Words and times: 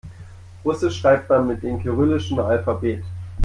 Russisch 0.65 0.97
schreibt 0.97 1.29
man 1.29 1.45
mit 1.45 1.61
dem 1.61 1.79
kyrillischen 1.79 2.39
Alphabet. 2.39 3.03